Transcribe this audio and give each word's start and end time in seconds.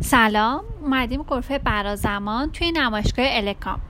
سلام 0.00 0.64
اومدیم 0.82 1.22
غرفه 1.22 1.58
برازمان 1.58 2.50
توی 2.50 2.72
نمایشگاه 2.72 3.26
الکام. 3.28 3.80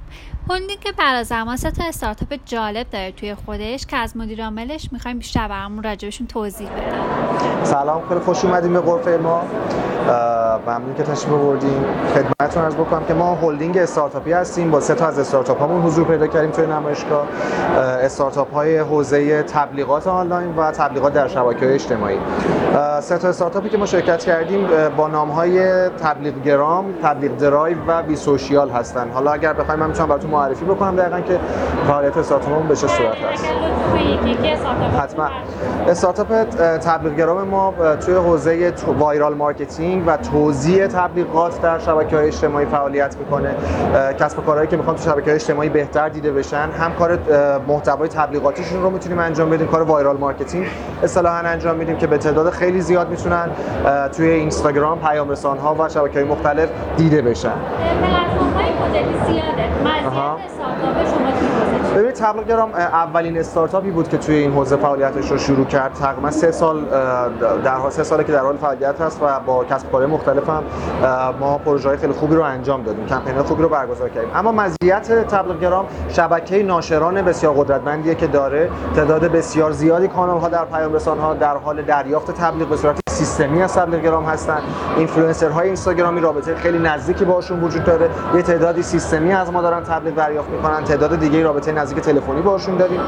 هلدینگ 0.50 0.94
برازمان 0.98 1.56
سه 1.56 1.70
تا 1.70 1.84
استارتاپ 1.84 2.38
جالب 2.44 2.90
داره 2.90 3.12
توی 3.12 3.34
خودش 3.34 3.86
که 3.86 3.96
از 3.96 4.16
مدیر 4.16 4.44
عاملش 4.44 4.88
می‌خوایم 4.92 5.18
بیشتر 5.18 5.48
برامون 5.48 5.82
راجبشون 5.82 6.26
توضیح 6.26 6.68
بده 6.68 7.64
سلام 7.64 8.02
خیلی 8.08 8.20
خوش 8.20 8.44
اومدیم 8.44 8.72
به 8.72 8.80
غرفه 8.80 9.18
ما. 9.22 9.42
ممنون 10.66 10.94
که 10.94 11.02
تشریف 11.02 11.32
آوردیم 11.32 11.84
خدمتتون 12.14 12.62
عرض 12.62 12.74
بکنم 12.74 13.04
که 13.04 13.14
ما 13.14 13.34
هلدینگ 13.34 13.78
استارتاپی 13.78 14.32
هستیم. 14.32 14.70
با 14.70 14.80
سه 14.80 14.94
تا 14.94 15.06
از 15.06 15.18
استارتاپ 15.18 15.60
هامون 15.60 15.82
حضور 15.82 16.04
پیدا 16.04 16.26
کردیم 16.26 16.50
توی 16.50 16.66
نمایشگاه. 16.66 17.26
استارتاپ 17.76 18.54
های 18.54 18.78
حوزه 18.78 19.42
تبلیغات 19.42 20.06
آنلاین 20.06 20.56
و 20.56 20.72
تبلیغات 20.72 21.12
در 21.12 21.28
شبکه 21.28 21.66
های 21.66 21.74
اجتماعی 21.74 22.18
سه 23.00 23.18
تا 23.18 23.28
استارتاپی 23.28 23.68
که 23.68 23.78
ما 23.78 23.86
شرکت 23.86 24.24
کردیم 24.24 24.68
با 24.96 25.08
نام 25.08 25.30
های 25.30 25.88
تبلیغ 25.88 26.42
گرام، 26.42 26.94
تبلیغ 27.02 27.36
درایو 27.36 27.78
و 27.86 28.02
بی 28.02 28.16
سوشیال 28.16 28.70
هستن. 28.70 29.10
حالا 29.10 29.32
اگر 29.32 29.52
بخوایم 29.52 29.80
من 29.80 29.92
می‌تونم 30.04 30.08
براتون 30.08 30.30
معرفی 30.30 30.64
بکنم 30.64 30.96
دقیقاً 30.96 31.20
که 31.20 31.38
فعالیت 31.86 32.16
استارتاپمون 32.16 32.68
به 32.68 32.76
چه 32.76 32.86
صورت 32.86 33.16
هست. 33.32 33.44
حتما. 35.00 35.28
استارتاپ 35.88 36.44
تبلیغ 36.78 37.16
گرام 37.16 37.48
ما 37.48 37.74
توی 38.06 38.14
حوزه 38.14 38.72
viral 38.98 39.34
marketing 39.34 40.04
و 40.06 40.16
توزیع 40.16 40.86
تبلیغات 40.86 41.62
در 41.62 41.78
شبکه 41.78 42.16
های 42.16 42.26
اجتماعی 42.26 42.66
فعالیت 42.66 43.16
می‌کنه. 43.16 43.54
کسب 44.20 44.38
و 44.38 44.42
کارهایی 44.42 44.68
که 44.68 44.76
می‌خوان 44.76 44.96
تو 44.96 45.02
شبکه 45.02 45.24
های 45.24 45.34
اجتماعی 45.34 45.68
بهتر 45.68 46.08
دیده 46.08 46.32
بشن 46.32 46.68
هم 46.78 46.92
کار 46.92 47.18
محتوای 47.68 48.08
تبلیغاتیشون 48.08 48.82
رو 48.82 48.90
می‌تونیم 48.90 49.18
انجام 49.18 49.50
بدیم 49.50 49.66
کار 49.66 49.82
viral 49.82 50.16
marketing 50.16 50.66
اصطلاحا 51.02 51.36
انجام 51.36 51.76
میدیم 51.76 51.96
که 51.96 52.06
به 52.06 52.18
تعداد 52.18 52.50
خیلی 52.50 52.80
زیاد 52.80 53.10
می‌تونن 53.10 53.48
توی 54.16 54.28
اینستاگرام 54.28 54.98
پیام 54.98 55.30
رسان 55.30 55.58
ها 55.58 55.76
و 55.78 55.88
شبکه 55.88 56.18
های 56.18 56.28
مختلف 56.28 56.68
دیده 56.96 57.22
بشن. 57.22 57.52
مدلی 58.84 59.14
زیاده. 59.26 59.66
مزیت 59.84 60.44
استارتاپ 60.46 61.04
شما 61.10 61.53
ببینید 61.94 62.14
تبلیغگرام 62.14 62.74
اولین 62.74 63.38
استارتاپی 63.38 63.90
بود 63.90 64.08
که 64.08 64.18
توی 64.18 64.34
این 64.34 64.52
حوزه 64.52 64.76
فعالیتش 64.76 65.30
رو 65.30 65.38
شروع 65.38 65.64
کرد. 65.64 65.92
تقریبا 65.92 66.30
سه 66.30 66.50
سال 66.50 66.84
در 67.64 67.74
حال 67.74 67.90
سه 67.90 68.02
ساله 68.02 68.24
که 68.24 68.32
در 68.32 68.40
حال 68.40 68.56
فعالیت 68.56 69.00
هست 69.00 69.22
و 69.22 69.40
با 69.46 69.64
کسب 69.64 69.90
کارهای 69.92 70.12
مختلف 70.12 70.48
هم 70.48 70.62
ما 71.40 71.58
پروژه 71.58 71.96
خیلی 71.96 72.12
خوبی 72.12 72.34
رو 72.34 72.42
انجام 72.42 72.82
دادیم 72.82 73.06
کمپین 73.06 73.42
خوبی 73.42 73.62
رو 73.62 73.68
برگزار 73.68 74.08
کردیم. 74.08 74.30
اما 74.34 74.52
مزیت 74.52 75.26
تبلیغگرام 75.28 75.86
شبکه 76.08 76.62
ناشران 76.62 77.22
بسیار 77.22 77.54
قدرتمندیه 77.54 78.14
که 78.14 78.26
داره. 78.26 78.70
تعداد 78.96 79.24
بسیار 79.24 79.72
زیادی 79.72 80.08
کانال 80.08 80.40
ها 80.40 80.48
در 80.48 80.64
پیام 80.64 80.94
رسان 80.94 81.18
ها 81.18 81.34
در 81.34 81.56
حال 81.56 81.82
دریافت 81.82 82.30
تبلیغ 82.30 82.68
به 82.68 82.76
صورت 82.76 83.00
سیستمی 83.10 83.62
از 83.62 83.74
تبلیغگرام 83.74 84.24
هستن. 84.24 84.60
های 85.54 85.66
اینستاگرامی 85.66 86.20
رابطه 86.20 86.54
خیلی 86.54 86.78
نزدیکی 86.78 87.24
باشون 87.24 87.60
وجود 87.60 87.84
داره. 87.84 88.08
یه 88.34 88.42
تعدادی 88.42 88.82
سیستمی 88.82 89.32
از 89.32 89.52
ما 89.52 89.62
دارن 89.62 89.82
تبلیغ 89.82 90.14
دریافت 90.14 90.50
می‌کنن. 90.50 90.84
تعداد 90.84 91.18
دیگه 91.18 91.42
رابطه 91.42 91.72
نزدیک 91.84 92.04
تلفنی 92.04 92.40
باشون 92.42 92.76
داریم. 92.76 93.00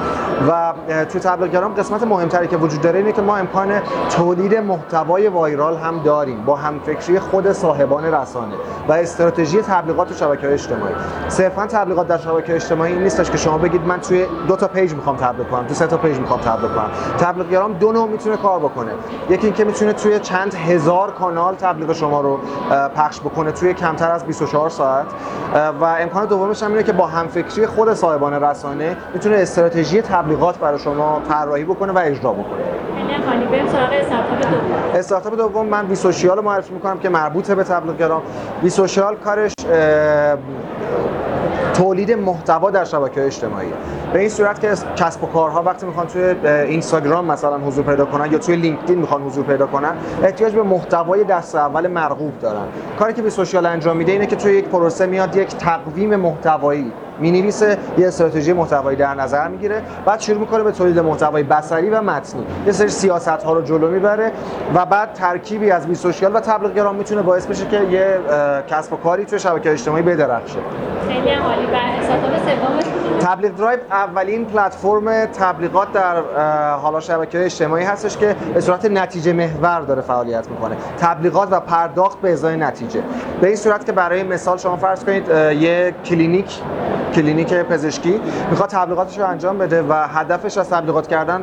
و 0.48 0.72
تو 1.04 1.18
تبلیغگرام 1.18 1.74
قسمت 1.74 2.02
مهمتری 2.02 2.48
که 2.48 2.56
وجود 2.56 2.80
داره 2.80 2.98
اینه 2.98 3.12
که 3.12 3.22
ما 3.22 3.36
امکان 3.36 3.80
تولید 4.10 4.54
محتوای 4.54 5.28
وایرال 5.28 5.76
هم 5.76 6.02
داریم 6.02 6.44
با 6.44 6.56
همفکری 6.56 7.18
خود 7.18 7.52
صاحبان 7.52 8.04
رسانه 8.04 8.54
و 8.88 8.92
استراتژی 8.92 9.62
تبلیغات 9.62 10.08
تو 10.08 10.14
شبکه‌های 10.14 10.54
اجتماعی. 10.54 10.94
صرفا 11.28 11.66
تبلیغات 11.66 12.08
در 12.08 12.18
شبکه 12.18 12.54
اجتماعی 12.54 12.92
این 12.92 13.02
نیستش 13.02 13.30
که 13.30 13.36
شما 13.36 13.58
بگید 13.58 13.86
من 13.86 14.00
توی 14.00 14.26
دو 14.48 14.56
تا 14.56 14.68
page 14.68 14.94
می‌خوام 14.94 15.16
تبلیغ 15.16 15.48
کنم 15.48 15.66
تو 15.66 15.74
سه 15.74 15.86
تا 15.86 15.96
page 15.96 16.18
می‌خوام 16.18 16.40
تبلیغ 16.40 16.74
کنم. 16.74 16.90
تبلیغگرام 17.18 17.72
دو 17.72 17.92
نوع 17.92 18.08
می‌تونه 18.08 18.36
کار 18.36 18.58
بکنه. 18.58 18.92
یکی 19.28 19.46
اینکه 19.46 19.64
می‌تونه 19.64 19.92
توی 19.92 20.18
چند 20.18 20.54
هزار 20.54 21.10
کانال 21.10 21.54
تبلیغ 21.54 21.92
شما 21.92 22.20
رو 22.20 22.38
پخش 22.96 23.20
بکنه 23.20 23.52
توی 23.52 23.74
کمتر 23.74 24.10
از 24.12 24.24
24 24.24 24.68
ساعت. 24.68 25.06
و 25.80 25.84
امکان 25.84 26.26
دومش 26.26 26.62
هم 26.62 26.70
اینه 26.70 26.82
که 26.82 26.92
با 26.92 27.06
همفکری 27.06 27.66
خود 27.66 27.94
صاحبان 27.94 28.34
رسانه 28.34 28.65
می‌تونه 29.14 29.36
استراتژی 29.36 30.02
تبلیغات 30.02 30.58
برای 30.58 30.78
شما 30.78 31.20
طراحی 31.28 31.64
بکنه 31.64 31.92
و 31.92 31.98
اجرا 31.98 32.32
بکنه. 32.32 32.62
استارتاپ 34.94 35.36
دوم. 35.36 35.66
من 35.66 35.86
بی 35.86 35.94
سوشیال 35.94 36.40
معرفی 36.40 36.74
می‌کنم 36.74 36.98
که 36.98 37.08
مربوطه 37.08 37.54
به 37.54 37.64
تبلیغگرام. 37.64 38.22
بی 38.62 38.70
سوشیال 38.70 39.16
کارش 39.16 39.52
تولید 41.74 42.12
محتوا 42.12 42.70
در 42.70 42.84
شبکه 42.84 43.26
اجتماعی. 43.26 43.72
به 44.12 44.18
این 44.18 44.28
صورت 44.28 44.60
که 44.60 44.68
کسب 44.96 45.24
و 45.24 45.26
کارها 45.26 45.62
وقتی 45.62 45.86
می‌خوان 45.86 46.06
توی 46.06 46.22
اینستاگرام 46.44 47.24
مثلا 47.24 47.58
حضور 47.58 47.84
پیدا 47.84 48.04
کنن 48.04 48.32
یا 48.32 48.38
توی 48.38 48.56
لینکدین 48.56 48.98
می‌خوان 48.98 49.22
حضور 49.22 49.44
پیدا 49.44 49.66
کنن 49.66 49.92
احتیاج 50.22 50.52
به 50.52 50.62
محتوای 50.62 51.24
دست 51.24 51.54
اول 51.54 51.86
مرغوب 51.86 52.38
دارن. 52.38 52.64
کاری 52.98 53.12
که 53.12 53.22
به 53.22 53.30
سوشیال 53.30 53.66
انجام 53.66 53.96
میده 53.96 54.12
اینه 54.12 54.26
که 54.26 54.36
توی 54.36 54.52
یک 54.52 54.64
پروسه 54.64 55.06
میاد 55.06 55.36
یک 55.36 55.48
تقویم 55.48 56.16
محتوایی 56.16 56.92
می‌نویسه 57.18 57.78
یه 57.98 58.06
استراتژی 58.06 58.52
محتوایی 58.52 58.96
در 58.96 59.14
نظر 59.14 59.48
می‌گیره. 59.48 59.82
بعد 60.06 60.20
شروع 60.20 60.38
می‌کنه 60.38 60.62
به 60.62 60.72
تولید 60.72 60.98
محتوای 60.98 61.42
بصری 61.42 61.90
و 61.90 62.02
متنی. 62.02 62.46
یه 62.66 62.72
سری 62.72 62.88
سیاست 62.88 63.28
ها 63.28 63.52
رو 63.52 63.62
جلو 63.62 63.90
می‌بره 63.90 64.32
و 64.74 64.86
بعد 64.86 65.12
ترکیبی 65.12 65.70
از 65.70 65.86
بی 65.86 65.94
سوشیال 65.94 66.36
و 66.36 66.40
تبلیغ 66.40 66.94
می‌تونه 66.94 67.22
باعث 67.22 67.46
بشه 67.46 67.66
که 67.66 67.80
یه 67.80 68.18
کسب 68.68 68.92
و 68.92 68.96
کاری 68.96 69.24
توی 69.24 69.38
شبکه 69.38 69.72
اجتماعی 69.72 70.02
بدرخشه. 70.02 70.58
خیلی 71.08 71.30
عالی. 71.30 71.66
و 71.66 73.18
تبلیغ 73.18 73.56
درایو 73.56 73.78
اولین 73.90 74.44
پلتفرم 74.44 75.26
تبلیغات 75.26 75.92
در 75.92 76.22
حالا 76.76 77.00
شبکه 77.00 77.44
اجتماعی 77.44 77.84
هستش 77.84 78.16
که 78.16 78.36
به 78.54 78.60
صورت 78.60 78.84
نتیجه 78.84 79.32
محور 79.32 79.80
داره 79.80 80.02
فعالیت 80.02 80.48
می‌کنه. 80.50 80.76
تبلیغات 81.00 81.48
و 81.52 81.60
پرداخت 81.60 82.20
به 82.20 82.32
ازای 82.32 82.56
نتیجه. 82.56 83.02
به 83.40 83.46
این 83.46 83.56
صورت 83.56 83.86
که 83.86 83.92
برای 83.92 84.22
مثال 84.22 84.58
شما 84.58 84.76
فرض 84.76 85.04
کنید 85.04 85.28
یه 85.60 85.94
کلینیک 86.04 86.60
کلینیک 87.16 87.54
پزشکی 87.54 88.20
می‌خواد 88.50 88.68
تبلیغاتش 88.68 89.18
رو 89.18 89.26
انجام 89.26 89.58
بده 89.58 89.82
و 89.82 89.92
هدفش 89.92 90.58
از 90.58 90.70
تبلیغات 90.70 91.06
کردن 91.06 91.42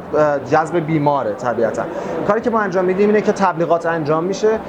جذب 0.51 0.79
بیماره 0.79 1.33
طبیعتا. 1.33 1.83
کاری 2.27 2.41
که 2.41 2.49
ما 2.49 2.59
انجام 2.59 2.85
میدیم 2.85 3.09
اینه 3.09 3.21
که 3.21 3.31
تبلیغات 3.31 3.85
انجام 3.85 4.23
میشه 4.23 4.59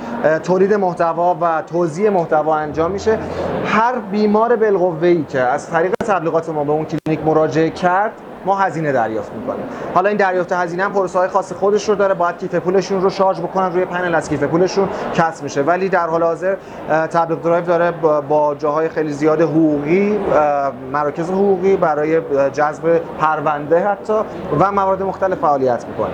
تولید 0.42 0.74
محتوا 0.74 1.36
و 1.40 1.62
توزیع 1.66 2.10
محتوا 2.10 2.56
انجام 2.56 2.90
میشه. 2.90 3.18
هر 3.66 3.98
بیمار 3.98 4.56
بالقوه 4.56 5.24
که 5.28 5.40
از 5.40 5.70
طریق 5.70 5.94
تبلیغات 6.06 6.48
ما 6.48 6.64
به 6.64 6.72
اون 6.72 6.84
کلینیک 6.84 7.26
مراجعه 7.26 7.70
کرد 7.70 8.12
ما 8.46 8.56
هزینه 8.56 8.92
دریافت 8.92 9.32
می‌کنیم. 9.32 9.64
حالا 9.94 10.08
این 10.08 10.18
دریافت 10.18 10.52
هزینه 10.52 10.84
هم 10.84 10.92
پروسه 10.92 11.18
های 11.18 11.28
خاص 11.28 11.52
خودش 11.52 11.88
رو 11.88 11.94
داره 11.94 12.14
باید 12.14 12.38
کیف 12.38 12.54
پولشون 12.54 13.02
رو 13.02 13.10
شارژ 13.10 13.40
بکنن 13.40 13.72
روی 13.72 13.84
پنل 13.84 14.14
از 14.14 14.28
کیف 14.28 14.42
پولشون 14.42 14.88
کسر 15.14 15.42
میشه. 15.42 15.62
ولی 15.62 15.88
در 15.88 16.06
حال 16.06 16.22
حاضر 16.22 16.56
تبلیغ 16.88 17.42
درایو 17.42 17.64
داره 17.64 17.90
با 18.28 18.54
جاهای 18.54 18.88
خیلی 18.88 19.12
زیاد 19.12 19.40
حقوقی 19.40 20.18
مراکز 20.92 21.30
حقوقی 21.30 21.76
برای 21.76 22.20
جذب 22.52 23.00
پرونده 23.20 23.88
حتی 23.88 24.14
و 24.60 24.72
موارد 24.72 25.02
مختلف 25.02 25.38
فعالیت 25.38 25.84
می‌کنه. 25.88 26.10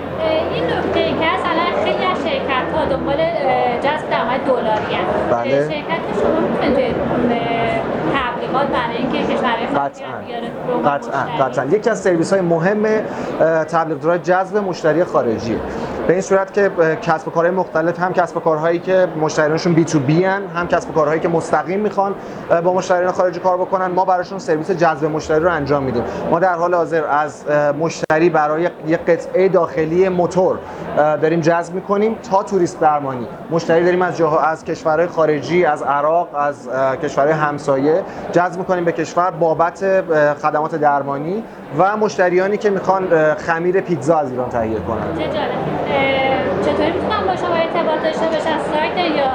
این 0.53 0.63
نکته 0.63 1.03
که 1.03 1.31
الان 1.51 1.83
خیلی 1.83 2.05
از 2.05 2.17
شرکت 2.17 2.75
ها 2.75 2.85
دنبال 2.85 3.17
جذب 3.81 4.09
درآمد 4.09 4.39
دلاری 4.47 4.97
بله. 5.31 5.69
شرکت 5.69 6.01
شما 6.21 6.39
می‌تونه 6.39 6.93
تبلیغات 8.15 8.67
برای 8.67 8.97
اینکه 8.97 9.33
کشورهای 9.33 9.60
قطعا. 9.75 10.07
قطعا. 10.85 11.45
قطعا. 11.45 11.65
یکی 11.65 11.89
از 11.89 12.01
سرویس 12.01 12.33
های 12.33 12.41
مهم 12.41 12.85
تبلیغ 13.71 14.17
جذب 14.17 14.57
مشتری 14.57 15.03
خارجی. 15.03 15.59
به 16.07 16.13
این 16.13 16.21
صورت 16.21 16.53
که 16.53 16.71
کسب 17.01 17.27
و 17.27 17.31
کارهای 17.31 17.55
مختلف 17.55 17.99
هم 17.99 18.13
کسب 18.13 18.37
و 18.37 18.39
کارهایی 18.39 18.79
که 18.79 19.07
مشتریانشون 19.21 19.73
بی 19.73 19.85
تو 19.85 19.99
بی 19.99 20.23
هن 20.23 20.41
هم 20.55 20.67
کسب 20.67 20.89
و 20.89 20.93
کارهایی 20.93 21.19
که 21.19 21.27
مستقیم 21.27 21.79
می‌خوان 21.79 22.15
با 22.63 22.73
مشتریان 22.73 23.11
خارجی 23.11 23.39
کار 23.39 23.57
بکنن 23.57 23.87
ما 23.87 24.05
براشون 24.05 24.39
سرویس 24.39 24.71
جذب 24.71 25.05
مشتری 25.05 25.39
رو 25.39 25.51
انجام 25.51 25.83
میدیم. 25.83 26.03
ما 26.31 26.39
در 26.39 26.53
حال 26.53 26.73
حاضر 26.73 27.03
از 27.05 27.45
مشتری 27.79 28.29
برای 28.29 28.69
یک 28.87 28.99
قطعه 28.99 29.49
داخلی 29.49 30.09
موتور 30.09 30.57
داریم 30.97 31.39
جذب 31.39 31.73
می‌کنیم 31.73 32.15
تا 32.31 32.43
توریست 32.43 32.79
درمانی. 32.79 33.27
مشتری 33.51 33.83
داریم 33.83 34.01
از 34.01 34.17
جاها 34.17 34.39
از 34.39 34.65
کشورهای 34.65 35.07
خارجی 35.07 35.65
از 35.65 35.83
عراق 35.83 36.35
از 36.35 36.69
کشورهای 37.03 37.33
همسایه 37.33 38.03
جذب 38.31 38.59
می‌کنیم 38.59 38.85
به 38.85 38.91
کشور 38.91 39.31
بابت 39.31 39.85
خدمات 40.41 40.75
درمانی 40.75 41.43
و 41.77 41.97
مشتریانی 41.97 42.57
که 42.57 42.69
می‌خوان 42.69 43.33
خمیر 43.33 43.81
پیتزا 43.81 44.17
از 44.17 44.31
ایران 44.31 44.49
تهیه 44.49 44.79
کنن 44.79 45.17
چطوری 46.61 46.91
می‌تونم 46.91 47.27
با 47.27 47.35
شما 47.35 47.55
ارتباط 47.55 48.03
داشته 48.03 48.25
باشم 48.25 48.59
سایت 48.71 48.97
یا 49.17 49.31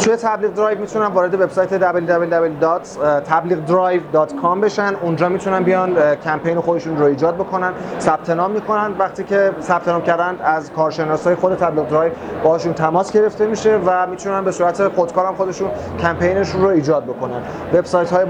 توی 0.00 0.16
تبلیغ 0.16 0.54
درایو 0.54 0.78
می‌تونن 0.78 1.06
وارد 1.06 1.34
وبسایت 1.34 1.80
www.tablighdrive.com 1.80 4.60
بشن. 4.62 4.94
اونجا 5.02 5.28
می‌تونن 5.28 5.62
بیان 5.62 5.96
کمپین 6.24 6.60
خودشون 6.60 6.96
رو 6.96 7.04
ایجاد 7.04 7.34
بکنن 7.34 7.72
ثبت 8.00 8.30
نام 8.30 8.50
می‌کنن. 8.50 8.90
وقتی 8.98 9.24
که 9.24 9.50
ثبت 9.60 9.88
نام 9.88 10.02
کردن 10.02 10.36
از 10.44 10.72
کارشناسای 10.72 11.34
خود 11.34 11.54
تبلیغ 11.54 11.88
درایو 11.88 12.12
باشون 12.44 12.72
تماس 12.72 13.12
گرفته 13.12 13.46
میشه 13.46 13.78
و 13.86 14.06
می‌تونن 14.06 14.44
به 14.44 14.52
صورت 14.52 14.88
خودکار 14.88 15.26
هم 15.26 15.34
خودشون 15.34 15.70
کمپینشون 16.00 16.62
رو 16.62 16.68
ایجاد 16.68 17.04
بکنن. 17.04 17.42
وبسایت 17.74 18.10
های 18.10 18.24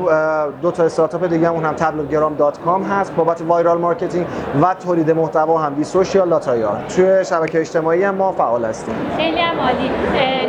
دو 0.62 0.70
تا 0.70 0.84
استارتاپ 0.84 1.26
دیگه 1.26 1.48
هم 1.48 1.54
اون 1.54 1.64
هم 1.64 1.76
tabliggram.com 1.76 2.86
هست. 2.90 3.16
بابت 3.16 3.42
viral 3.48 3.78
marketing 3.78 4.26
و 4.62 4.74
تولید 4.74 5.10
محتوا 5.10 5.58
هم 5.58 5.74
بی 5.74 5.84
سوشیال 5.84 6.28
لاتایا 6.28 6.76
توی 6.96 7.24
شبکه 7.24 7.60
اجتماعی 7.60 8.04
هم 8.04 8.14
ما 8.14 8.32
فعال 8.32 8.64
هستیم. 8.64 8.94
خیلی 9.16 9.40
عالی. 9.40 9.90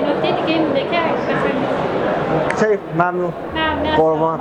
نکته 0.06 0.42
دیگه 0.42 0.62
مونده 0.62 0.80
که 0.80 1.05
Şey 2.60 2.80
memnun. 2.98 3.34
Memnun. 3.54 3.96
Koruma. 3.96 4.40